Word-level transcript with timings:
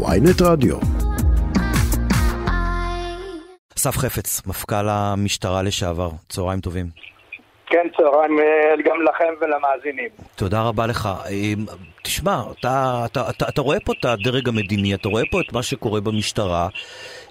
ויינט 0.00 0.42
רדיו. 0.42 0.76
אסף 3.78 3.96
חפץ, 3.96 4.46
מפכ"ל 4.46 4.88
המשטרה 4.88 5.62
לשעבר, 5.62 6.10
צהריים 6.28 6.60
טובים. 6.60 6.86
כן, 7.66 7.86
צהריים 7.96 8.38
אה, 8.38 8.74
גם 8.84 9.02
לכם 9.02 9.34
ולמאזינים. 9.40 10.08
תודה 10.36 10.62
רבה 10.62 10.86
לך. 10.86 11.08
אה, 11.26 11.52
תשמע, 12.02 12.42
אתה, 12.60 13.02
אתה, 13.04 13.30
אתה, 13.30 13.48
אתה 13.48 13.60
רואה 13.60 13.80
פה 13.84 13.92
את 14.00 14.04
הדרג 14.04 14.48
המדיני, 14.48 14.94
אתה 14.94 15.08
רואה 15.08 15.22
פה 15.30 15.40
את 15.40 15.52
מה 15.52 15.62
שקורה 15.62 16.00
במשטרה. 16.00 16.68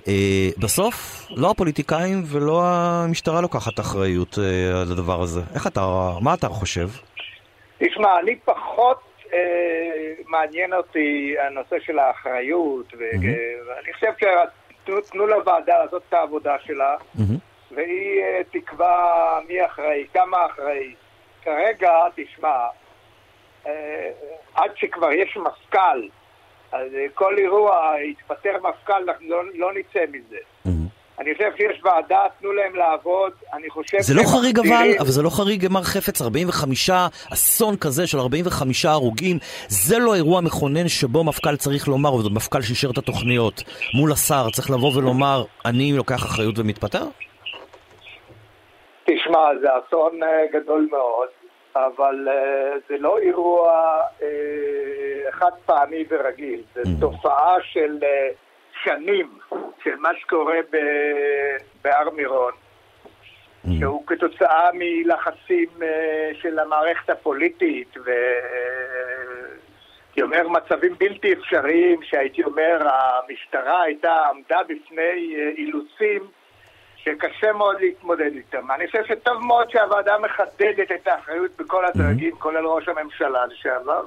אה, 0.08 0.50
בסוף, 0.58 1.28
לא 1.30 1.52
הפוליטיקאים 1.52 2.24
ולא 2.26 2.62
המשטרה 2.66 3.42
לוקחת 3.42 3.80
אחריות 3.80 4.38
על 4.82 4.92
הדבר 4.92 5.22
הזה. 5.22 5.42
איך 5.56 5.68
אתה, 5.68 5.82
מה 6.22 6.34
אתה 6.34 6.48
חושב? 6.48 6.88
תשמע, 7.80 8.20
אני 8.24 8.36
פחות 8.46 9.11
מעניין 10.28 10.74
אותי 10.74 11.36
הנושא 11.40 11.80
של 11.80 12.00
האחריות, 12.00 12.94
ואני 12.98 13.94
חושב 13.94 14.12
שתנו 14.84 15.28
לוועדה 15.28 15.84
לעשות 15.84 16.02
את 16.10 16.14
העבודה 16.14 16.56
שלה, 16.66 16.96
והיא 17.72 18.22
אה, 18.24 18.42
תקבע 18.52 19.40
מי 19.48 19.66
אחראי, 19.66 20.06
כמה 20.14 20.46
אחראי. 20.46 20.96
כרגע, 21.44 21.92
תשמע, 22.16 22.58
אה, 23.68 24.12
עד 24.56 24.72
שכבר 24.76 25.12
יש 25.12 25.38
מפכ"ל, 25.38 26.08
אז 26.72 26.88
כל 27.14 27.38
אירוע, 27.38 27.94
יתפטר 28.12 28.58
מפכ"ל, 28.64 29.10
אנחנו 29.10 29.30
לא, 29.30 29.44
לא 29.54 29.74
נצא 29.74 30.06
מזה. 30.12 30.38
אני 31.22 31.34
חושב 31.36 31.52
שיש 31.58 31.82
ועדה, 31.84 32.26
תנו 32.40 32.52
להם 32.54 32.76
לעבוד, 32.76 33.32
אני 33.54 33.70
חושב... 33.70 33.98
זה 34.00 34.14
לא 34.14 34.22
חריג 34.24 34.60
אבל, 34.60 34.88
אבל 35.00 35.08
זה 35.08 35.24
לא 35.24 35.30
חריג, 35.30 35.68
מר 35.70 35.84
חפץ, 35.84 36.22
45, 36.22 36.90
אסון 37.34 37.78
כזה 37.78 38.08
של 38.08 38.20
45 38.20 38.86
הרוגים, 38.86 39.38
זה 39.68 40.00
לא 40.00 40.16
אירוע 40.16 40.42
מכונן 40.42 40.88
שבו 40.88 41.24
מפכ"ל 41.24 41.56
צריך 41.56 41.88
לומר, 41.88 42.14
וזה 42.14 42.30
מפכ"ל 42.30 42.62
שאישר 42.62 42.90
את 42.90 42.98
התוכניות, 42.98 43.64
מול 43.94 44.12
השר, 44.12 44.50
צריך 44.54 44.70
לבוא 44.70 44.92
ולומר, 44.98 45.44
אני 45.66 45.94
לוקח 45.98 46.26
אחריות 46.26 46.60
ומתפטר? 46.60 47.04
תשמע, 49.06 49.40
זה 49.62 49.68
אסון 49.80 50.24
אה, 50.24 50.30
גדול 50.54 50.88
מאוד, 50.92 51.28
אבל 51.76 52.28
uh, 52.28 52.80
זה 52.90 52.96
לא 53.00 53.18
אירוע 53.18 53.72
uh, 54.20 54.24
חד 55.32 55.52
פעמי 55.66 56.04
ורגיל, 56.10 56.62
זה 56.76 56.82
mm. 56.82 57.02
תופעה 57.02 57.56
של... 57.74 57.98
שנים 58.84 59.28
של 59.84 59.96
מה 59.96 60.10
שקורה 60.20 60.58
בהר 61.84 62.10
מירון, 62.10 62.52
mm. 62.54 63.70
שהוא 63.80 64.08
כתוצאה 64.08 64.70
מלחצים 64.74 65.70
אה, 65.82 66.32
של 66.42 66.60
המערכת 66.60 67.10
הפוליטית 67.10 67.98
והייתי 67.98 68.12
אה, 70.20 70.24
אומר 70.24 70.48
מצבים 70.48 70.96
בלתי 71.00 71.34
אפשריים 71.34 72.04
שהייתי 72.04 72.44
אומר 72.44 72.88
המשטרה 72.90 73.82
הייתה 73.82 74.16
עמדה 74.30 74.60
בפני 74.64 75.36
אה, 75.36 75.50
אילוצים 75.58 76.28
שקשה 76.96 77.54
מאוד 77.54 77.82
להתמודד 77.82 78.32
איתם. 78.36 78.72
אני 78.72 78.88
חושב 78.88 79.04
שטוב 79.06 79.46
מאוד 79.46 79.72
שהוועדה 79.72 80.18
מחדדת 80.18 80.92
את 80.92 81.08
האחריות 81.08 81.52
בכל 81.58 81.86
הדרגים, 81.86 82.34
mm-hmm. 82.34 82.40
כולל 82.40 82.66
ראש 82.66 82.88
הממשלה 82.88 83.46
לשעבר. 83.46 84.06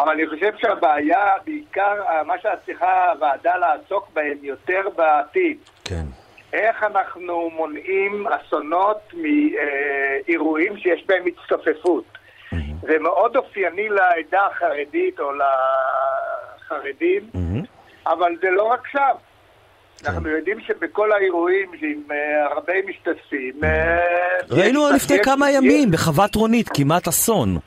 אבל 0.00 0.12
אני 0.12 0.26
חושב 0.28 0.52
שהבעיה, 0.56 1.28
בעיקר 1.46 1.94
מה 2.26 2.34
שצריכה 2.38 3.10
הוועדה 3.12 3.56
לעסוק 3.56 4.08
בהם 4.14 4.38
יותר 4.42 4.80
בעתיד. 4.96 5.56
כן. 5.84 6.04
איך 6.52 6.82
אנחנו 6.82 7.50
מונעים 7.50 8.26
אסונות 8.26 9.12
מאירועים 9.14 10.78
שיש 10.78 11.04
בהם 11.06 11.24
הצטופפות. 11.26 12.04
Mm-hmm. 12.04 12.56
זה 12.82 12.98
מאוד 12.98 13.36
אופייני 13.36 13.88
לעדה 13.88 14.46
החרדית 14.46 15.20
או 15.20 15.30
לחרדים, 16.66 17.22
mm-hmm. 17.34 17.66
אבל 18.06 18.32
זה 18.42 18.50
לא 18.50 18.62
רק 18.62 18.86
שם. 18.92 19.00
כן. 19.98 20.10
אנחנו 20.10 20.28
יודעים 20.28 20.60
שבכל 20.60 21.12
האירועים 21.12 21.70
עם 21.82 22.02
אה, 22.10 22.46
הרבה 22.52 22.74
משתתפים... 22.86 23.64
אה, 23.64 23.98
ראינו 24.50 24.90
לפני 24.90 25.16
כמה 25.22 25.50
ימים 25.50 25.90
בחוות 25.90 26.34
רונית, 26.34 26.68
כמעט 26.74 27.08
אסון. 27.08 27.58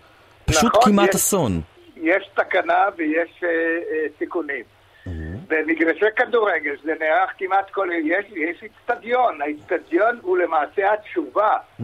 פשוט 0.46 0.76
נכון, 0.76 0.92
כמעט. 0.92 1.16
אסון. 1.16 1.62
יש 2.04 2.30
תקנה 2.34 2.86
ויש 2.98 3.44
אה, 3.44 3.50
אה, 3.50 4.06
סיכונים. 4.20 4.64
Mm-hmm. 4.64 5.10
במגרשי 5.48 6.06
כדורגל, 6.16 6.76
זה 6.84 6.94
נערך 7.00 7.32
כמעט 7.38 7.70
כל... 7.70 7.90
יש, 8.04 8.26
יש 8.36 8.64
איצטדיון, 8.64 9.42
האיצטדיון 9.42 10.20
הוא 10.22 10.38
למעשה 10.38 10.94
התשובה 10.94 11.58
mm-hmm. 11.80 11.84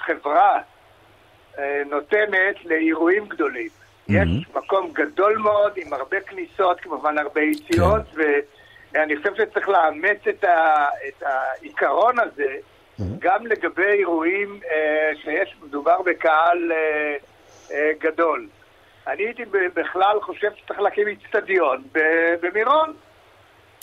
שהחברה 0.00 0.60
אה, 1.58 1.82
נותנת 1.90 2.64
לאירועים 2.64 3.26
גדולים. 3.28 3.68
Mm-hmm. 3.68 4.12
יש 4.12 4.28
מקום 4.54 4.90
גדול 4.92 5.38
מאוד 5.38 5.72
עם 5.76 5.92
הרבה 5.92 6.20
כניסות, 6.20 6.80
כמובן 6.80 7.18
הרבה 7.18 7.40
יציאות, 7.40 8.02
כן. 8.16 8.20
ואני 8.94 9.16
חושב 9.16 9.34
שצריך 9.34 9.68
לאמץ 9.68 10.26
את, 10.28 10.44
ה, 10.44 10.86
את 11.08 11.22
העיקרון 11.22 12.18
הזה. 12.18 12.56
גם 13.18 13.46
לגבי 13.46 13.92
אירועים 13.98 14.60
אה, 14.70 15.10
שיש, 15.22 15.56
מדובר 15.62 16.02
בקהל 16.02 16.72
אה, 16.72 17.16
אה, 17.70 17.90
גדול. 18.00 18.48
אני 19.06 19.22
הייתי 19.22 19.42
בכלל 19.74 20.20
חושב 20.20 20.48
שצריך 20.56 20.80
להקים 20.80 21.08
איצטדיון 21.08 21.82
במירון. 22.42 22.92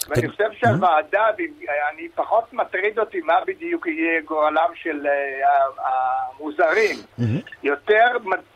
ואני 0.10 0.30
חושב 0.30 0.52
שהוועדה, 0.52 1.28
אני 1.94 2.10
פחות 2.16 2.54
מטריד 2.54 3.00
אותי 3.00 3.22
מה 3.22 3.34
בדיוק 3.48 3.88
יהיה 3.88 4.22
גורלם 4.22 4.70
של 4.76 5.08
המוזרים. 5.78 6.96
יותר 7.64 8.08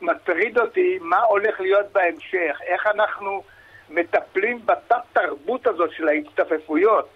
מטריד 0.02 0.60
אותי 0.60 1.00
מה 1.02 1.22
הולך 1.22 1.60
להיות 1.60 1.86
בהמשך, 1.92 2.60
איך 2.68 2.88
אנחנו 2.88 3.44
מטפלים 3.90 4.66
בתת-תרבות 4.66 5.68
הזאת 5.68 5.92
של 5.92 6.08
ההצטפפויות. 6.08 7.10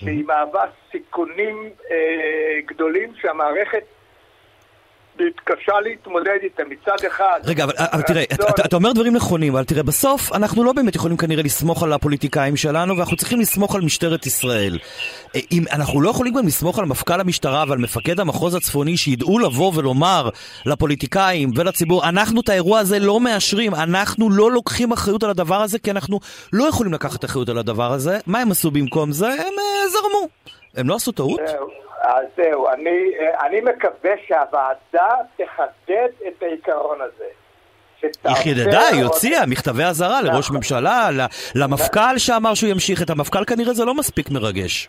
שהיא 0.00 0.24
מהווה 0.24 0.64
סיכונים 0.90 1.70
אה, 1.90 2.60
גדולים 2.66 3.12
שהמערכת 3.14 3.84
מתקשה 5.18 5.72
להתמודד 5.82 6.38
איתם 6.42 6.62
מצד 6.70 7.04
אחד. 7.06 7.40
רגע, 7.44 7.64
אבל, 7.64 7.72
אבל 7.78 8.02
תראה, 8.02 8.22
אתה, 8.22 8.48
אתה, 8.48 8.64
אתה 8.64 8.76
אומר 8.76 8.92
דברים 8.92 9.16
נכונים, 9.16 9.54
אבל 9.54 9.64
תראה, 9.64 9.82
בסוף 9.82 10.32
אנחנו 10.32 10.64
לא 10.64 10.72
באמת 10.72 10.94
יכולים 10.94 11.16
כנראה 11.16 11.42
לסמוך 11.42 11.82
על 11.82 11.92
הפוליטיקאים 11.92 12.56
שלנו, 12.56 12.96
ואנחנו 12.96 13.16
צריכים 13.16 13.40
לסמוך 13.40 13.74
על 13.74 13.80
משטרת 13.80 14.26
ישראל. 14.26 14.78
אה, 15.36 15.40
אם, 15.52 15.64
אנחנו 15.72 16.00
לא 16.00 16.10
יכולים 16.10 16.34
גם 16.34 16.46
לסמוך 16.46 16.78
על 16.78 16.84
מפכ"ל 16.84 17.20
המשטרה 17.20 17.64
ועל 17.68 17.78
מפקד 17.78 18.20
המחוז 18.20 18.54
הצפוני 18.54 18.96
שידעו 18.96 19.38
לבוא 19.38 19.72
ולומר 19.74 20.28
לפוליטיקאים 20.66 21.50
ולציבור, 21.56 22.08
אנחנו 22.08 22.40
את 22.40 22.48
האירוע 22.48 22.78
הזה 22.78 22.98
לא 22.98 23.20
מאשרים, 23.20 23.74
אנחנו 23.74 24.30
לא 24.30 24.50
לוקחים 24.50 24.92
אחריות 24.92 25.22
על 25.22 25.30
הדבר 25.30 25.60
הזה, 25.62 25.78
כי 25.78 25.90
אנחנו 25.90 26.20
לא 26.52 26.64
יכולים 26.64 26.92
לקחת 26.92 27.24
אחריות 27.24 27.48
על 27.48 27.58
הדבר 27.58 27.92
הזה. 27.92 28.18
מה 28.26 28.40
הם 28.40 28.50
עשו 28.50 28.70
במקום 28.70 29.12
זה? 29.12 29.28
הם 29.28 29.38
uh, 29.38 29.90
זרמו. 29.90 30.28
הם 30.76 30.88
לא 30.88 30.94
עשו 30.94 31.12
טעות? 31.12 31.40
אז 32.16 32.26
זהו, 32.36 32.68
אני, 32.68 33.10
אני 33.46 33.60
מקווה 33.60 34.12
שהוועדה 34.26 35.14
תחדד 35.36 36.08
את 36.28 36.42
העיקרון 36.42 36.98
הזה. 37.00 37.24
היא 38.24 38.34
חידדה, 38.34 38.80
היא 38.80 39.04
הוציאה 39.04 39.46
מכתבי 39.46 39.84
אזהרה 39.84 40.22
לראש 40.22 40.44
נכון. 40.44 40.56
ממשלה, 40.56 41.08
למפכ"ל 41.54 42.18
שאמר 42.18 42.54
שהוא 42.54 42.70
ימשיך 42.70 43.02
את 43.02 43.10
המפכ"ל, 43.10 43.44
כנראה 43.44 43.72
זה 43.72 43.84
לא 43.84 43.94
מספיק 43.94 44.30
מרגש. 44.30 44.86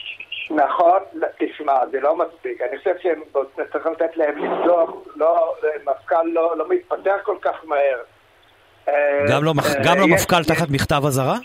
נכון, 0.49 0.99
תשמע, 1.39 1.73
זה 1.91 1.99
לא 1.99 2.15
מספיק. 2.15 2.61
אני 2.61 2.77
חושב 2.77 2.93
שהם 3.01 3.21
צריכים 3.71 3.91
לתת 3.91 4.17
להם 4.17 4.38
לבדוק, 4.38 5.07
לא, 5.15 5.55
מפכ"ל 5.85 6.23
לא, 6.33 6.57
לא 6.57 6.65
מתפטר 6.69 7.15
כל 7.23 7.38
כך 7.41 7.55
מהר. 7.63 7.97
גם 9.29 9.43
לא, 9.43 9.53
אה, 9.65 9.83
גם 9.83 9.99
לא 9.99 10.07
מפכ"ל 10.07 10.43
תחת 10.43 10.69
מכתב 10.69 11.01
אזהרה? 11.07 11.38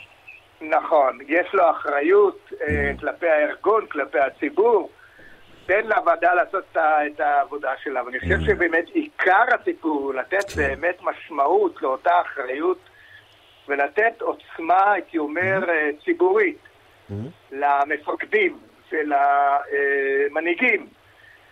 נכון, 0.61 1.19
יש 1.29 1.47
לו 1.55 1.71
אחריות 1.71 2.39
אה, 2.69 2.93
כלפי 3.01 3.29
הארגון, 3.29 3.87
כלפי 3.87 4.19
הציבור. 4.19 4.91
תן 5.67 5.87
לוועדה 5.87 6.35
לעשות 6.35 6.65
את 6.77 7.21
העבודה 7.21 7.71
שלה. 7.83 8.05
ואני 8.05 8.21
חושב 8.21 8.35
mm-hmm. 8.35 8.47
שבאמת 8.47 8.85
עיקר 8.93 9.45
הסיפור 9.61 9.91
הוא 9.91 10.15
לתת 10.15 10.51
כן. 10.51 10.57
באמת 10.57 10.99
משמעות 11.03 11.83
לאותה 11.83 12.21
אחריות 12.21 12.79
ולתת 13.69 14.23
עוצמה, 14.23 14.93
הייתי 14.93 15.19
אומר, 15.19 15.59
mm-hmm. 15.63 15.69
אה, 15.71 15.91
ציבורית 16.05 16.59
mm-hmm. 16.59 17.15
למפקדים 17.53 18.59
ולמנהיגים. 18.93 20.87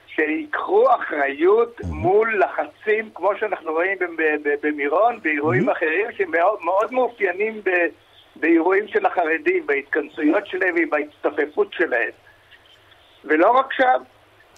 שיקחו 0.07 0.95
אחריות 0.95 1.81
מול 1.85 2.43
לחצים, 2.43 3.11
כמו 3.15 3.31
שאנחנו 3.41 3.73
רואים 3.73 3.99
במירון, 4.63 5.21
באירועים 5.23 5.71
אחרים 5.71 6.07
שמאוד 6.13 6.93
מאופיינים 6.93 7.63
באירועים 8.37 8.89
של 8.89 9.07
החרדים, 9.07 9.67
בהתכנסויות 9.67 10.47
שלהם 10.47 10.75
ובהצטופפות 10.79 11.73
שלהם. 11.73 12.11
ולא 13.25 13.51
רק 13.51 13.73
שם. 13.73 14.03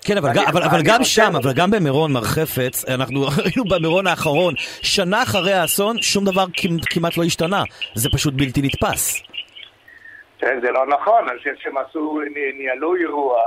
כן, 0.05 0.17
אבל, 0.17 0.31
אבל, 0.49 0.63
אבל 0.63 0.83
גם 0.85 1.05
שם, 1.05 1.33
אבל 1.37 1.53
גם 1.53 1.71
במירון, 1.71 2.13
מר 2.13 2.25
חפץ, 2.25 2.85
אנחנו 2.89 3.21
ראינו 3.37 3.65
במירון 3.65 4.07
האחרון, 4.07 4.55
שנה 4.83 5.23
אחרי 5.23 5.53
האסון, 5.53 6.03
שום 6.03 6.25
דבר 6.25 6.45
כמעט 6.91 7.17
לא 7.17 7.25
השתנה. 7.25 7.63
זה 7.95 8.09
פשוט 8.11 8.35
בלתי 8.35 8.63
נתפס. 8.63 9.23
זה 10.41 10.71
לא 10.71 10.87
נכון, 10.87 11.29
אני 11.29 11.39
חושב 11.39 11.55
שהם 11.59 11.75
עשו, 11.79 12.21
ניהלו 12.59 12.97
אירוע 12.97 13.41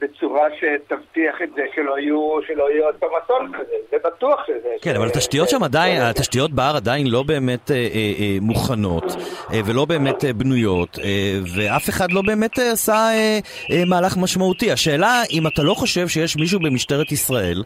בצורה 0.00 0.42
שתבטיח 0.60 1.34
את 1.44 1.48
זה 1.56 1.62
שלא 1.74 1.98
יהיו, 1.98 2.18
שלא 2.46 2.70
יהיה 2.70 2.84
עוד 2.86 2.94
פעם 2.94 3.08
אסון 3.24 3.52
כזה, 3.54 3.74
זה 3.90 3.96
בטוח 4.04 4.40
שזה. 4.46 4.68
כן, 4.82 4.96
אבל 4.96 5.06
התשתיות 5.06 5.48
שם 5.48 5.62
עדיין, 5.62 6.02
התשתיות 6.02 6.52
בהר 6.52 6.76
עדיין 6.76 7.06
לא 7.06 7.22
באמת 7.22 7.70
אה, 7.70 7.76
אה, 7.76 7.82
אה, 8.18 8.36
מוכנות, 8.40 9.04
אה, 9.52 9.60
ולא 9.64 9.84
באמת 9.84 10.24
אה, 10.24 10.32
בנויות, 10.32 10.98
אה, 11.04 11.04
ואף 11.56 11.88
אחד 11.88 12.12
לא 12.12 12.22
באמת 12.22 12.58
אה, 12.58 12.72
עשה 12.72 12.94
אה, 12.94 13.38
אה, 13.70 13.84
מהלך 13.86 14.16
משמעותי. 14.16 14.72
השאלה, 14.72 15.22
אם 15.30 15.46
אתה 15.46 15.62
לא 15.62 15.74
חושב 15.74 16.08
שיש 16.08 16.36
מישהו 16.36 16.60
במשטרת 16.60 17.12
ישראל, 17.12 17.62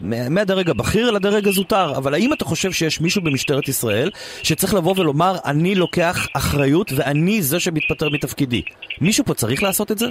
מה- 0.00 0.28
מהדרג 0.28 0.70
הבכיר 0.70 1.10
לדרג 1.10 1.48
הזוטר, 1.48 1.92
אבל 1.96 2.14
האם 2.14 2.32
אתה 2.32 2.44
חושב 2.44 2.72
שיש 2.72 3.00
מישהו 3.00 3.22
במשטרת 3.22 3.68
ישראל 3.68 4.10
שצריך 4.42 4.74
לבוא 4.74 4.94
ולומר, 4.96 5.34
אני 5.44 5.74
לוקח 5.74 6.26
אחריות 6.36 6.92
ואני 6.96 7.42
זה 7.42 7.60
שמתפטר 7.60 8.08
מתפקידי? 8.08 8.62
מישהו 9.00 9.24
פה 9.24 9.34
צריך 9.34 9.62
לעשות 9.62 9.92
את 9.92 9.98
זה? 9.98 10.06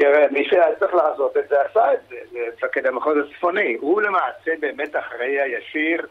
תראה, 0.00 0.26
מי 0.30 0.44
שהיה 0.48 0.66
צריך 0.78 0.94
לעשות 0.94 1.36
את 1.36 1.48
זה 1.48 1.56
עשה 1.70 1.92
את 1.92 1.98
זה, 2.08 2.16
זה 2.32 2.38
מפקד 2.56 2.86
המחוז 2.86 3.14
הצפוני. 3.26 3.76
הוא 3.80 4.02
למעשה 4.02 4.50
באמת 4.60 4.96
אחראי 4.96 5.40
הישיר, 5.40 6.06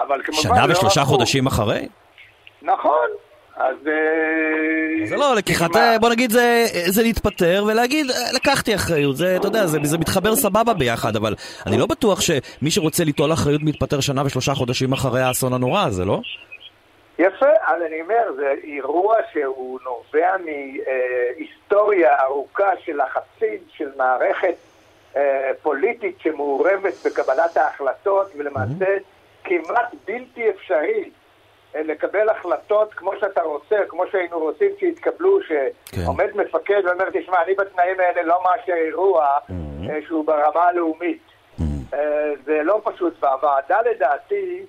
אבל 0.00 0.22
כמובן... 0.22 0.42
שנה 0.42 0.66
לא 0.66 0.72
ושלושה 0.72 1.00
הוא. 1.00 1.08
חודשים 1.08 1.46
אחרי? 1.46 1.88
נכון, 2.62 3.08
אז... 3.56 3.76
אה, 3.86 5.06
זה 5.06 5.16
לא 5.16 5.34
לקיחת, 5.36 5.70
תשמע, 5.70 5.98
בוא 6.00 6.10
נגיד 6.10 6.30
זה, 6.30 6.64
זה 6.86 7.02
להתפטר 7.02 7.64
ולהגיד 7.68 8.10
"אה, 8.10 8.16
לקחתי 8.36 8.74
אחריות, 8.74 9.16
זה, 9.16 9.36
אתה 9.36 9.46
יודע, 9.46 9.66
זה, 9.66 9.78
זה 9.82 9.98
מתחבר 9.98 10.36
סבבה 10.36 10.74
ביחד, 10.74 11.16
אבל 11.16 11.34
אני 11.66 11.78
לא 11.78 11.86
בטוח 11.86 12.20
שמי 12.20 12.70
שרוצה 12.70 13.04
ליטול 13.04 13.32
אחריות 13.32 13.60
מתפטר 13.64 14.00
שנה 14.00 14.22
ושלושה 14.26 14.54
חודשים 14.54 14.92
אחרי 14.92 15.20
האסון 15.20 15.52
הנורא 15.52 15.84
הזה, 15.86 16.04
לא? 16.04 16.20
יפה, 17.18 17.46
אז 17.66 17.82
אני 17.86 18.00
אומר, 18.00 18.32
זה 18.36 18.54
אירוע 18.64 19.16
שהוא 19.32 19.78
נובע 19.84 20.30
מהיסטוריה 20.38 21.63
ארוכה 22.20 22.70
של 22.84 23.02
לחצים 23.02 23.58
של 23.68 23.90
מערכת 23.96 24.54
אה, 25.16 25.50
פוליטית 25.62 26.20
שמעורבת 26.20 26.94
בקבלת 27.06 27.56
ההחלטות, 27.56 28.26
ולמעשה 28.36 28.96
כמעט 29.44 29.94
בלתי 30.06 30.50
אפשרי 30.50 31.10
אה, 31.74 31.82
לקבל 31.82 32.28
החלטות 32.28 32.94
כמו 32.94 33.12
שאתה 33.20 33.42
רוצה, 33.42 33.76
כמו 33.88 34.02
שהיינו 34.12 34.38
רוצים 34.38 34.70
שיתקבלו, 34.78 35.38
שעומד 35.42 36.28
מפקד 36.34 36.82
ואומר, 36.84 37.04
תשמע, 37.12 37.42
אני 37.42 37.54
בתנאים 37.54 38.00
האלה 38.00 38.22
לא 38.22 38.38
מאשר 38.44 38.72
אירוע 38.72 39.26
אה, 39.90 39.98
שהוא 40.06 40.26
ברמה 40.26 40.62
הלאומית. 40.62 41.22
אה, 41.94 42.32
זה 42.44 42.62
לא 42.62 42.80
פשוט, 42.84 43.22
והוועדה 43.22 43.80
לדעתי, 43.82 44.62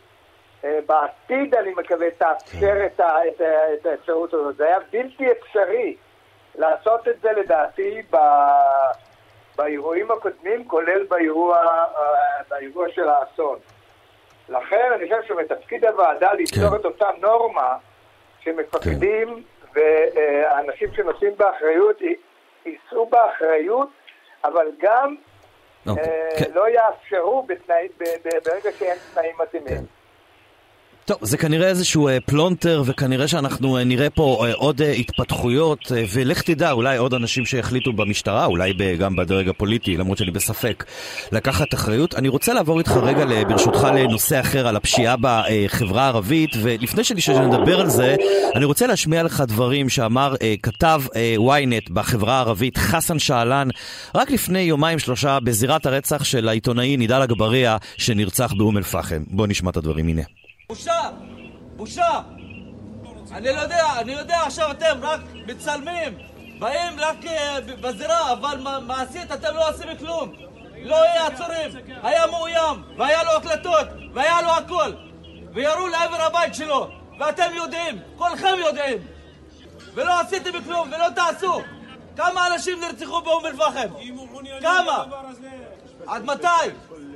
בעתיד 0.85 1.55
אני 1.55 1.73
מקווה 1.77 2.07
תאפשר 2.17 2.85
ה, 2.99 3.27
את 3.73 3.85
האפשרות 3.85 4.33
הזאת. 4.33 4.55
זה 4.57 4.65
היה 4.65 4.77
בלתי 4.91 5.31
אפשרי 5.31 5.95
לעשות 6.57 7.07
את 7.07 7.21
זה 7.21 7.31
לדעתי 7.31 8.01
ב, 8.11 8.17
באירועים 9.55 10.11
הקודמים, 10.11 10.67
כולל 10.67 11.03
באירוע, 11.03 11.57
אה, 11.57 12.43
באירוע 12.49 12.87
של 12.95 13.09
האסון. 13.09 13.59
לכן 14.49 14.91
אני 14.95 15.03
חושב 15.03 15.27
שמתפקיד 15.27 15.85
הוועדה 15.85 16.33
ליצור 16.33 16.69
כן. 16.69 16.75
את 16.75 16.85
אותה 16.85 17.09
נורמה 17.21 17.77
שמפקדים 18.39 19.43
והאנשים 19.73 20.93
שנושאים 20.93 21.31
באחריות 21.37 21.97
יישאו 22.65 23.05
באחריות, 23.05 23.89
אבל 24.43 24.67
גם 24.79 25.15
אוקיי, 25.87 26.03
אה, 26.03 26.29
כן. 26.39 26.51
לא 26.53 26.69
יאפשרו 26.69 27.43
בתנאים, 27.43 27.91
ב- 27.97 28.03
ב- 28.03 28.43
ברגע 28.45 28.71
שאין 28.71 28.97
תנאים 29.13 29.35
מתאימים. 29.39 29.67
כן. 29.77 29.83
טוב, 31.07 31.17
זה 31.21 31.37
כנראה 31.37 31.67
איזשהו 31.67 32.07
אה, 32.07 32.17
פלונטר, 32.25 32.83
וכנראה 32.85 33.27
שאנחנו 33.27 33.77
אה, 33.77 33.83
נראה 33.83 34.09
פה 34.09 34.45
אה, 34.45 34.53
עוד 34.53 34.81
התפתחויות, 34.81 35.91
ולך 36.13 36.41
תדע, 36.41 36.71
אולי 36.71 36.97
עוד 36.97 37.13
אנשים 37.13 37.45
שיחליטו 37.45 37.93
במשטרה, 37.93 38.45
אולי 38.45 38.73
גם 38.99 39.15
בדרג 39.15 39.49
הפוליטי, 39.49 39.97
למרות 39.97 40.17
שאני 40.17 40.31
בספק, 40.31 40.85
לקחת 41.31 41.73
אחריות. 41.73 42.15
אני 42.15 42.27
רוצה 42.27 42.53
לעבור 42.53 42.79
איתך 42.79 42.91
רגע, 42.91 43.25
ברשותך, 43.47 43.87
לנושא 43.95 44.39
אחר, 44.39 44.67
על 44.67 44.75
הפשיעה 44.75 45.15
בחברה 45.21 46.03
הערבית, 46.03 46.49
ולפני 46.61 47.03
שנדבר 47.03 47.79
על 47.79 47.89
זה, 47.89 48.15
אני 48.55 48.65
רוצה 48.65 48.87
להשמיע 48.87 49.23
לך 49.23 49.43
דברים 49.47 49.89
שאמר 49.89 50.35
כתב 50.63 51.01
ynet 51.37 51.93
בחברה 51.93 52.35
הערבית, 52.35 52.77
חסן 52.77 53.19
שעלן, 53.19 53.67
רק 54.15 54.31
לפני 54.31 54.59
יומיים 54.59 54.99
שלושה, 54.99 55.39
בזירת 55.39 55.85
הרצח 55.85 56.23
של 56.23 56.49
העיתונאי 56.49 56.97
נידאל 56.97 57.21
אגבאריה, 57.21 57.77
שנרצח 57.97 58.53
באום 58.57 58.77
אל-פחם. 58.77 59.23
בוא 59.27 59.47
נשמע 59.47 59.69
את 59.69 59.77
הדברים, 59.77 60.07
הנה. 60.07 60.44
בושה! 60.69 61.09
בושה! 61.75 62.21
אני 63.31 63.53
לא 63.53 63.59
יודע, 63.59 63.85
אני 64.00 64.12
יודע 64.12 64.41
עכשיו 64.41 64.71
אתם 64.71 65.00
רק 65.01 65.19
מצלמים, 65.47 66.17
באים 66.59 67.00
רק 67.00 67.25
אה, 67.25 67.62
בזירה, 67.81 68.33
אבל 68.33 68.79
מעשית 68.79 69.31
אתם 69.31 69.56
לא 69.56 69.69
עושים 69.69 69.97
כלום. 70.00 70.33
לא 70.83 71.03
היה 71.03 71.27
עצורים, 71.27 71.71
היה 72.03 72.27
מאוים, 72.27 72.83
והיה 72.97 73.23
לו 73.23 73.31
הקלטות, 73.31 73.88
והיה 74.13 74.41
לו 74.41 74.50
הכל. 74.50 74.91
וירו 75.53 75.88
לעבר 75.88 76.21
הבית 76.21 76.56
שלו, 76.56 76.89
ואתם 77.19 77.51
יודעים, 77.56 78.00
כולכם 78.17 78.56
יודעים. 78.57 78.97
ולא 79.94 80.19
עשיתם 80.19 80.63
כלום, 80.63 80.91
ולא 80.91 81.06
תעשו. 81.15 81.62
כמה 82.15 82.47
אנשים 82.47 82.79
נרצחו 82.79 83.21
באום 83.21 83.45
אל-פחם? 83.45 83.88
כמה? 84.62 85.03
עד 86.07 86.25
מתי? 86.25 86.47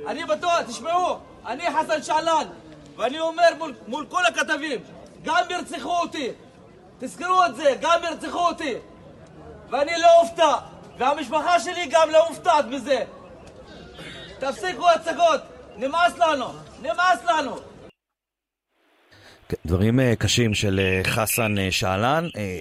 אני 0.06 0.24
בטוח, 0.24 0.60
תשמעו, 0.60 1.18
אני 1.46 1.64
חסן 1.70 2.02
שעלן, 2.02 2.46
ואני 2.96 3.20
אומר 3.20 3.48
מול, 3.58 3.74
מול 3.86 4.06
כל 4.08 4.26
הכתבים, 4.26 4.80
גם 5.24 5.42
ירצחו 5.50 5.98
אותי, 6.00 6.28
תזכרו 6.98 7.44
את 7.44 7.56
זה, 7.56 7.74
גם 7.80 8.00
ירצחו 8.04 8.48
אותי, 8.48 8.74
ואני 9.70 9.92
לא 9.98 10.20
אופתע, 10.20 10.54
והמשפחה 10.98 11.60
שלי 11.60 11.86
גם 11.90 12.10
לא 12.10 12.28
מופתעת 12.28 12.64
מזה. 12.64 13.04
תפסיקו 14.38 14.90
הצגות, 14.90 15.40
נמאס 15.76 16.18
לנו, 16.18 16.46
נמאס 16.82 17.24
לנו. 17.24 17.56
כן, 19.48 19.56
דברים 19.66 20.00
אה, 20.00 20.16
קשים 20.18 20.54
של 20.54 20.80
אה, 20.80 21.00
חסן 21.04 21.58
אה, 21.58 21.68
שעלן. 21.70 22.28
אה, 22.36 22.60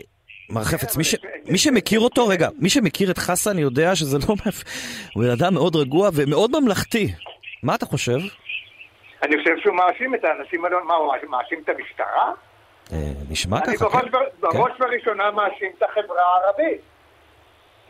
מר 0.49 0.63
חפץ, 0.63 0.97
מי, 0.97 1.03
ש... 1.03 1.15
מי 1.45 1.57
שמכיר 1.57 1.99
אותו, 1.99 2.27
רגע, 2.27 2.49
מי 2.57 2.69
שמכיר 2.69 3.11
את 3.11 3.17
חסן 3.17 3.59
יודע 3.59 3.95
שזה 3.95 4.17
לא... 4.17 4.35
הוא 5.15 5.23
אדם 5.33 5.53
מאוד 5.53 5.75
רגוע 5.75 6.09
ומאוד 6.13 6.59
ממלכתי. 6.59 7.13
מה 7.63 7.75
אתה 7.75 7.85
חושב? 7.85 8.19
אני 9.23 9.37
חושב 9.37 9.57
שהוא 9.57 9.75
מאשים 9.75 10.15
את 10.15 10.23
האנשים 10.25 10.65
האלה, 10.65 10.77
מה, 10.83 10.93
הוא 10.93 11.13
מאשים 11.29 11.59
את 11.63 11.69
המשטרה? 11.69 12.31
אה, 12.93 12.97
נשמע 13.29 13.57
אני 13.67 13.77
ככה, 13.77 13.89
כן. 14.01 14.11
בר- 14.11 14.19
בראש 14.39 14.71
ובראשונה 14.79 15.31
מאשים 15.31 15.71
את 15.77 15.83
החברה 15.83 16.21
הערבית. 16.21 16.81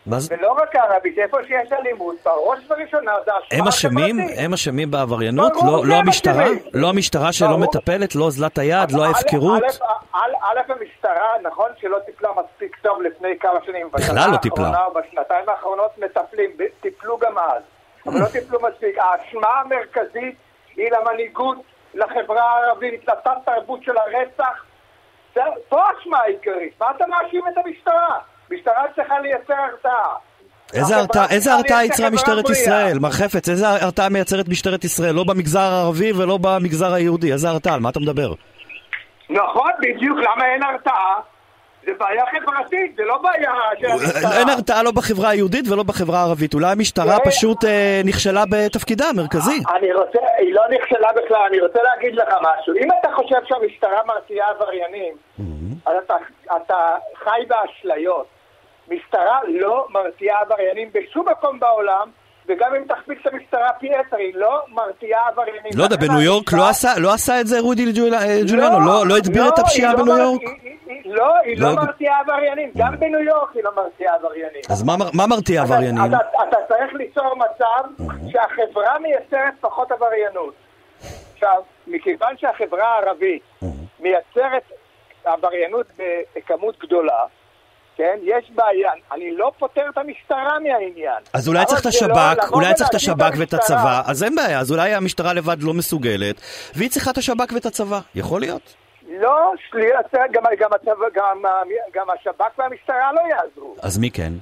מה 0.06 0.20
זה? 0.20 0.36
ולא 0.40 0.52
רק 0.52 0.76
הערבית, 0.76 1.18
איפה 1.18 1.38
שיש 1.48 1.72
אלימות, 1.72 2.16
בראש 2.26 2.60
ובראשונה 2.66 3.12
זה 3.26 3.32
השפעה 3.44 3.60
הם 3.60 3.68
אשמים? 3.68 4.16
חברתית. 4.22 4.40
הם 4.40 4.54
אשמים 4.54 4.92
בעבריינות? 4.92 5.54
לא, 5.66 5.82
לא 5.86 5.96
המשטרה? 5.96 6.46
לא 6.74 6.90
המשטרה 6.90 7.32
שלא. 7.34 7.58
מטפלת? 7.58 8.16
לא 8.16 8.24
אוזלת 8.24 8.58
היד? 8.58 8.92
לא 8.92 9.06
ההפקרות? 9.06 9.64
א', 10.14 10.60
המשטרה, 10.72 11.30
נכון 11.44 11.70
שלא 11.82 11.98
טיפלה 12.06 12.30
מספיק 12.32 12.76
טוב 12.82 13.02
לפני 13.02 13.30
כמה 13.40 13.60
שנים. 13.66 13.88
בכלל 13.94 14.32
לא 14.32 14.38
טיפלה. 14.38 14.72
בשנתיים 14.96 15.50
האחרונות 15.50 15.92
מטפלים, 15.98 16.50
טיפלו 16.82 17.18
גם 17.18 17.38
אז. 17.38 17.64
אבל 18.08 18.20
לא 18.20 18.26
טיפלו 18.26 18.60
מספיק. 18.72 18.96
האשמה 18.98 19.48
המרכזית 19.60 20.36
היא 20.80 20.90
למנהיגות, 20.92 21.58
לחברה 21.94 22.44
הערבית, 22.44 23.02
לתת 23.08 23.32
תרבות 23.46 23.84
של 23.84 23.92
הרצח. 23.98 24.64
זה- 25.36 25.42
פה 25.70 25.82
האשמה 25.88 26.18
העיקרית. 26.18 26.74
מה 26.80 26.88
אתה 26.96 27.06
מאשים 27.08 27.42
את 27.54 27.66
המשטרה? 27.66 28.18
משטרה 28.52 28.84
צריכה 28.96 29.20
לייצר 29.20 29.54
הרתעה. 29.54 30.16
איזה 31.32 31.54
הרתעה- 31.54 31.86
יצרה 31.86 32.10
משטרת. 32.10 32.50
ישראל? 32.50 33.00
מר 33.00 33.12
חפץ, 33.12 33.50
איזה 33.50 33.70
הרתעה 33.70 34.10
מייצרת 34.10 34.48
משטרת 34.48 34.84
ישראל? 34.84 35.16
לא 35.16 35.24
במגזר 35.24 35.60
הערבי 35.60 36.12
ולא 36.12 36.38
במגזר 36.42 36.94
היהודי. 36.94 37.32
איזה 37.34 37.50
הרתעה? 37.50 37.74
על 37.74 37.80
מה 37.80 37.90
אתה 37.90 38.00
מדבר? 38.00 38.34
נכון, 39.30 39.72
בדיוק, 39.80 40.18
למה 40.18 40.46
אין 40.54 40.64
הרתעה? 40.64 41.16
זה 41.86 41.92
בעיה 41.98 42.24
חברתית, 42.26 42.96
זה 42.96 43.04
לא 43.06 43.18
בעיה 43.18 43.52
של 43.80 43.86
המשטרה. 43.86 44.38
אין 44.40 44.50
הרתעה 44.50 44.84
לא 44.84 44.92
בחברה 44.92 45.30
היהודית 45.30 45.68
ולא 45.68 45.84
בחברה 45.84 46.20
הערבית. 46.20 46.54
אולי 46.54 46.72
המשטרה 46.72 47.06
תראה, 47.06 47.20
פשוט 47.20 47.66
אה, 47.66 48.02
נכשלה 48.06 48.44
בתפקידה 48.50 49.06
המרכזי. 49.10 49.60
אני 49.76 49.94
רוצה, 49.94 50.20
היא 50.38 50.54
לא 50.54 50.64
נכשלה 50.70 51.08
בכלל, 51.16 51.42
אני 51.50 51.60
רוצה 51.60 51.80
להגיד 51.84 52.16
לך 52.16 52.28
משהו. 52.42 52.74
אם 52.76 52.88
אתה 53.00 53.10
חושב 53.16 53.40
שהמשטרה 53.46 54.02
מרתיעה 54.08 54.50
עבריינים, 54.50 55.14
אז 55.86 55.96
אתה 56.56 56.96
חי 57.24 57.42
באשליות. 57.48 58.28
משטרה 58.92 59.40
לא 59.48 59.88
מרתיעה 59.90 60.42
עבריינים 60.42 60.90
בשום 60.94 61.30
מקום 61.30 61.60
בעולם, 61.60 62.10
וגם 62.50 62.76
אם 62.76 62.84
תכפיל 62.88 63.18
את 63.22 63.34
המשטרה 63.34 63.70
פי 63.80 63.88
עשר, 63.96 64.18
היא 64.18 64.34
לא 64.36 64.62
מרתיעה 64.68 65.28
עבריינים. 65.28 65.72
לא 65.76 65.84
יודע, 65.84 65.96
בניו 65.98 66.22
יורק 66.22 66.54
לא 66.54 66.70
עשה- 66.70 67.00
לא 67.00 67.14
עשה 67.14 67.42
את 67.42 67.48
זה 67.48 67.60
רודי 67.60 67.92
ג'ול- 67.96 68.14
אה, 68.14 68.40
ג'וליאנו? 68.48 68.80
לא- 68.80 69.08
לא 69.08 69.18
הגביר 69.18 69.48
את 69.48 69.60
הפשיעה 69.60 69.94
לא 69.94 70.04
בניו 70.04 70.18
יורק? 70.18 70.42
לא, 71.06 71.36
היא 71.44 71.62
לא 71.62 71.70
לא 71.70 71.76
מרתיעה 71.76 72.20
עבריינים. 72.20 72.72
גם 72.78 73.00
בניו 73.00 73.20
יורק 73.20 73.50
היא 73.56 73.64
לא 73.64 73.72
מרתיעה 73.76 74.16
עבריינים. 74.16 74.62
אז 74.70 74.84
מה 74.84 74.94
מה 75.14 75.28
מרתיע 75.28 75.62
עבריינים? 75.62 76.06
אתה, 76.06 76.18
אתה 76.50 76.58
צריך 76.68 76.94
ליצור 76.94 77.36
מצב 77.36 78.04
שהחברה 78.32 79.00
מייצרת 79.00 79.54
פחות 79.62 79.92
עבריינות. 79.92 80.54
עכשיו, 81.34 81.62
מכיוון 81.88 82.38
שהחברה 82.38 82.88
הערבית 82.88 83.44
מייצרת 84.00 84.64
עבריינות 85.26 85.86
בכמות 86.36 86.80
גדולה, 86.80 87.24
כן, 88.00 88.18
יש 88.24 88.52
בעיה. 88.56 88.92
אני 89.12 89.32
לא 89.38 89.52
פותר 89.60 89.82
את 89.94 89.98
המשטרה 89.98 90.60
מהעניין. 90.60 91.24
אז 91.34 91.48
אולי 91.48 91.66
צריך 91.66 91.80
את 91.80 91.86
לא 91.86 91.90
השב"כ, 91.90 92.44
לבוא 92.44 92.56
אולי 92.58 92.74
צריך 92.74 92.90
את 92.90 92.96
השב"כ 92.96 93.34
ואת. 93.40 93.54
הצבא, 93.54 94.02
אז 94.06 94.24
אין 94.24 94.36
בעיה, 94.36 94.60
אז 94.60 94.72
אולי 94.72 94.94
המשטרה 94.94 95.34
לבד 95.34 95.64
לא 95.64 95.74
מסוגלת, 95.74 96.36
והיא 96.76 96.90
צריכה 96.90 97.12
את 97.12 97.18
השב"כ 97.18 97.54
ואת 97.56 97.66
הצבא, 97.66 98.00
יכול 98.16 98.40
להיות? 98.42 98.76
לא, 99.10 99.52
גם, 100.32 100.44
גם, 100.62 100.72
גם, 101.16 101.44
גם 101.94 102.08
השב"כ 102.10 102.60
והמשטרה 102.60 103.12
לא 103.14 103.22
יעזרו. 103.30 103.76
אז 103.82 103.98
מי 103.98 104.12
כן? 104.12 104.34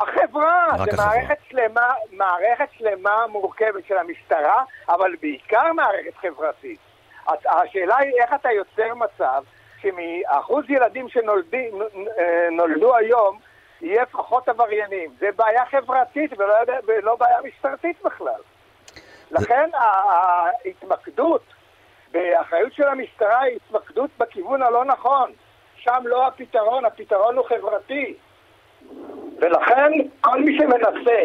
החברה, 0.00 0.66
רק 0.78 0.90
זה 0.90 1.02
החברה. 1.02 1.06
מערכת 1.06 1.38
שלמה, 1.50 1.86
מערכת 2.12 2.68
שלמה 2.78 3.16
מורכבת 3.28 3.82
של 3.88 3.96
המשטרה, 3.98 4.62
אבל 4.88 5.10
בעיקר 5.22 5.72
מערכת 5.72 6.16
חברתית. 6.20 6.78
הש- 7.28 7.46
השאלה 7.46 7.96
היא 7.98 8.12
איך 8.22 8.30
אתה 8.40 8.48
יוצר 8.52 8.94
מצב 8.94 9.42
שמאחוז 9.82 10.64
ילדים 10.68 11.08
שנולדים- 11.08 11.82
אה, 12.18 12.96
היום, 12.96 13.38
יהיה 13.80 14.06
פחות 14.06 14.48
עבריינים. 14.48 15.10
זה 15.18 15.28
בעיה 15.36 15.66
חברתית 15.66 16.38
ולא, 16.38 16.54
ולא 16.86 17.16
בעיה 17.16 17.38
משטרתית 17.44 18.02
בכלל. 18.02 18.40
לכן 19.30 19.70
ההתמקדות 19.74 21.42
באחריות 22.12 22.72
של 22.72 22.88
המשטרה 22.88 23.40
היא 23.40 23.56
התמקדות 23.56 24.10
בכיוון 24.18 24.62
הלא 24.62 24.84
נכון. 24.84 25.32
שם 25.76 26.02
לא 26.04 26.26
הפתרון, 26.26 26.84
הפתרון 26.84 27.36
הוא 27.36 27.46
חברתי. 27.48 28.14
ולכן 29.38 29.92
כל 30.20 30.40
מי 30.40 30.58
שמנסה 30.58 31.24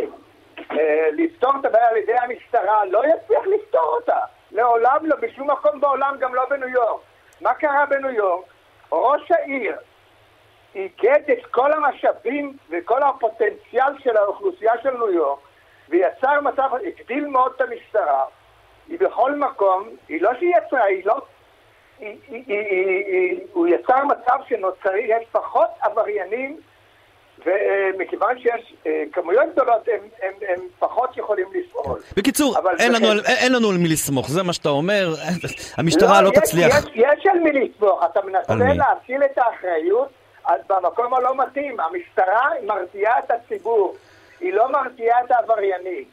אה, 0.72 1.10
לפתור 1.12 1.51
את 1.60 1.65
הבעיה 1.65 1.89
על 1.89 1.98
ידי 1.98 2.13
המשטרה 2.17 2.86
לא 2.86 3.01
יצליח 3.05 3.41
לפתור 3.45 3.86
אותה. 3.95 4.19
לעולם 4.51 5.00
לא, 5.03 5.15
בשום 5.15 5.51
מקום 5.51 5.79
בעולם, 5.79 6.15
גם 6.19 6.36
לא 6.36 6.45
בניו 6.50 6.69
יורק. 6.69 7.01
מה 7.43 7.53
קרה 7.53 7.85
בניו 7.85 8.09
יורק? 8.09 8.45
ראש 8.91 9.31
העיר 9.31 9.75
איגד 10.75 11.31
את 11.31 11.45
כל 11.51 11.73
המשאבים 11.73 12.57
וכל 12.69 13.03
הפוטנציאל 13.03 14.00
של 14.00 14.17
האוכלוסייה 14.17 14.73
של 14.83 14.91
ניו 14.91 15.12
יורק 15.12 15.39
ויצר 15.89 16.41
מצב, 16.41 16.69
הגדיל 16.88 17.27
מאוד 17.27 17.51
את 17.55 17.62
המשטרה. 17.62 18.23
היא 18.88 19.00
בכל 19.00 19.35
מקום, 19.35 19.89
היא 20.07 20.21
לא 20.21 20.31
שהיא 20.39 20.53
יצרה, 20.57 20.83
היא 20.83 21.05
לא... 21.05 21.21
היא, 22.00 22.17
היא, 22.27 22.43
היא, 22.47 22.59
היא, 22.59 23.05
היא, 23.05 23.39
הוא 23.53 23.67
יצר 23.67 24.05
מצב 24.05 24.38
שנוצרי, 24.47 25.01
יש 25.01 25.27
פחות 25.31 25.69
עבריינים 25.81 26.59
ומכיוון 27.45 28.39
שיש 28.39 28.73
אה, 28.88 29.03
כמויות 29.13 29.45
גדולות, 29.53 29.88
הם, 29.88 30.00
הם, 30.21 30.33
הם 30.50 30.59
פחות 30.79 31.17
יכולים 31.17 31.47
לפעול. 31.53 32.00
בקיצור, 32.17 32.55
אין 32.79 32.93
זה 32.93 33.00
לנו, 33.00 33.23
כן. 33.23 33.33
אין 33.43 33.53
לנו 33.53 33.69
על 33.69 33.77
מי 33.77 33.89
לסמוך, 33.89 34.29
זה 34.29 34.43
מה 34.43 34.53
שאתה 34.53 34.69
אומר, 34.69 35.13
המשטרה 35.77 36.21
לא, 36.21 36.29
יש, 36.29 36.38
תצליח. 36.38 36.77
יש, 36.77 36.91
יש 36.95 37.25
על 37.31 37.39
מי 37.39 37.51
לסמוך, 37.51 38.05
אתה 38.12 38.19
מנסה? 38.25 38.53
להטיל 38.55 39.23
את 39.23 39.38
האחריות 39.38 40.09
אז 40.45 40.62
במקום 40.69 41.13
הלא 41.13 41.38
מתאים. 41.38 41.79
המשטרה 41.79 42.50
מרתיעה 42.63 43.19
את 43.19 43.31
הציבור, 43.31 43.95
היא 44.39 44.53
לא 44.53 44.71
מרתיעה 44.71 45.23
את 45.25 45.31
העבריינים. 45.31 46.03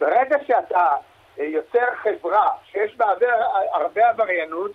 ברגע 0.00 0.36
שאתה 0.46 0.86
אה, 1.40 1.44
יוצר 1.44 1.86
חברה 2.02 2.48
שיש 2.70 2.96
בה 2.96 3.06
הרבה 3.72 4.08
עבריינות, 4.08 4.70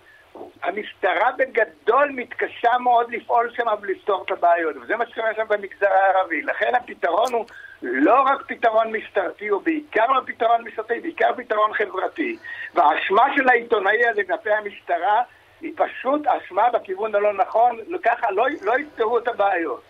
המשטרה 0.62 1.30
בגדול 1.38 2.10
מתקשה 2.14 2.78
מאוד 2.78 3.10
לפעול 3.10 3.50
שם 3.56 3.66
ולפתור 3.80 4.24
את 4.26 4.30
הבעיות, 4.30 4.76
וזה 4.82 4.96
מה 4.96 5.06
שקורה 5.06 5.34
שם 5.36 5.44
במגזר 5.48 5.86
הערבי. 5.90 6.42
לכן 6.42 6.74
הפתרון 6.74 7.32
הוא 7.32 7.46
לא 7.82 8.22
רק 8.22 8.42
פתרון 8.46 8.92
משטרתי, 8.92 9.48
הוא 9.48 9.62
בעיקר 9.62 10.06
לא 10.06 10.20
פתרון 10.26 10.64
משטרתי, 10.64 11.00
בעיקר 11.00 11.30
פתרון 11.36 11.74
חברתי. 11.74 12.36
והאשמה 12.74 13.26
של 13.36 13.48
העיתונאי 13.48 14.08
הזה 14.08 14.22
כלפי 14.24 14.50
המשטרה 14.50 15.22
היא 15.60 15.72
פשוט 15.76 16.26
אשמה 16.26 16.70
בכיוון 16.70 17.14
הלא 17.14 17.32
נכון, 17.32 17.78
ככה 18.02 18.30
לא, 18.30 18.46
לא 18.62 18.78
יפתרו 18.78 19.18
את 19.18 19.28
הבעיות. 19.28 19.82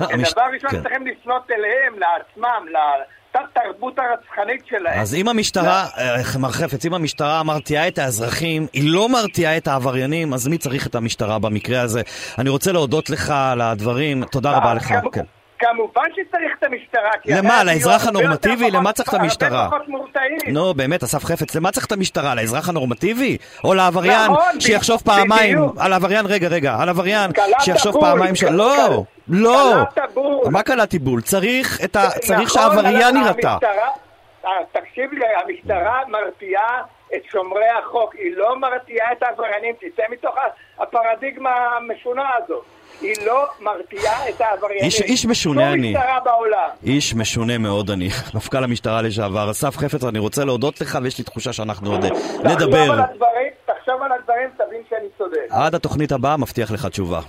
אה, 0.00 0.06
דבר 0.32 0.44
ראשון 0.52 0.70
כן. 0.70 0.82
צריכים 0.82 1.06
לפנות 1.06 1.50
אליהם, 1.50 1.98
לעצמם, 1.98 2.66
לתת-תרבות 3.36 3.98
הרצחנית 3.98 4.66
שלהם. 4.66 5.00
אז 5.00 5.14
אם 5.14 5.28
המשטרה, 5.28 5.86
אה, 5.98 6.38
מר 6.38 6.50
חפץ, 6.50 6.84
אם 6.86 6.94
המשטרה 6.94 7.42
מרתיעה 7.42 7.88
את 7.88 7.98
האזרחים, 7.98 8.66
היא 8.72 8.90
לא 8.92 9.08
מרתיעה 9.08 9.56
את 9.56 9.68
העבריינים, 9.68 10.34
אז 10.34 10.48
מי 10.48 10.58
צריך 10.58 10.86
את 10.86 10.94
המשטרה 10.94 11.38
במקרה 11.38 11.80
הזה? 11.80 12.02
אני 12.38 12.50
רוצה 12.50 12.72
להודות 12.72 13.10
לך 13.10 13.30
על 13.36 13.60
הדברים, 13.60 14.24
תודה 14.24 14.50
רבה 14.50 14.74
לך. 14.74 14.86
כמו- 15.00 15.10
כן. 15.10 15.22
כמובן 15.58 16.02
שצריך 16.12 16.52
את 16.58 16.64
המשטרה. 16.64 17.10
למה, 17.36 17.64
לאזרח 17.64 18.06
הנורמטיבי? 18.06 18.70
למה 18.70 18.92
צריך 18.92 19.08
את 19.08 19.14
המשטרה? 19.14 19.68
נו, 20.48 20.74
באמת, 20.74 21.02
אסף 21.02 21.24
חפץ, 21.24 21.54
למה 21.54 21.70
צריך 21.70 21.86
את 21.86 21.92
המשטרה? 21.92 22.34
לאזרח 22.34 22.68
הנורמטיבי? 22.68 23.36
או 23.64 23.74
לעבריין 23.74 24.30
נכון, 24.30 24.60
שיחשוב. 24.60 25.02
פעמיים, 25.04 25.58
על 25.78 25.92
עבריין, 25.92 26.26
רגע, 26.26 26.48
רגע, 26.48 26.76
על 26.80 26.88
עבריין 26.88 27.30
שיחשוב 27.60 28.00
פעמיים 28.00 28.34
ש... 28.36 28.44
לא, 28.44 29.04
לא. 29.32 29.72
מה 30.50 30.62
קלעתי 30.62 30.98
בול? 30.98 31.20
צריך 31.22 31.84
את 31.84 31.96
ה... 31.96 32.10
צריך 32.10 32.30
נכון, 32.40 32.48
שהעבריין 32.48 33.16
אבל 33.16 33.26
יירתע. 33.26 33.56
אה, 34.44 34.50
תקשיב 34.72 35.12
לי, 35.12 35.24
המשטרה 35.44 36.00
מרתיעה 36.08 36.82
את 37.16 37.22
שומרי 37.32 37.68
החוק, 37.82 38.14
היא 38.14 38.36
לא 38.36 38.58
מרתיעה 38.60 39.12
את 39.12 39.22
העבריינים, 39.22 39.74
תצא 39.80 40.02
מתוך 40.10 40.34
הפרדיגמה 40.78 41.50
המשונה 41.76 42.22
הזאת. 42.44 42.64
היא 43.00 43.14
לא 43.26 43.46
מרתיעה 43.60 44.28
את 44.28 44.40
העבריינים. 44.40 44.84
איש- 44.84 45.00
איש 45.02 45.26
משונה 45.26 45.60
שום 45.62 45.72
אני. 45.72 45.92
משטרה 45.92 46.18
בעולם. 46.24 46.68
איש 46.84 47.14
משונה 47.14 47.58
מאוד 47.58 47.90
אני, 47.90 48.08
מפכ"ל 48.34 48.64
המשטרה 48.64 49.02
לשעבר. 49.02 49.50
אסף 49.50 49.76
חפץ, 49.76 50.04
אני 50.04 50.18
רוצה 50.18 50.44
להודות 50.44 50.80
לך, 50.80 50.98
ויש 51.02 51.18
לי 51.18 51.24
תחושה 51.24 51.52
שאנחנו 51.52 51.90
עוד 51.92 52.04
נדבר. 52.44 52.96
תחשוב 53.66 54.02
על 54.02 54.12
הדברים, 54.12 54.48
תבין 54.56 54.82
שאני 54.90 55.06
צודק. 55.18 55.38
עד 55.50 55.74
התוכנית 55.74 56.12
הבאה, 56.12 56.36
מבטיח 56.36 56.70
לך 56.70 56.86
תשובה. 56.86 57.20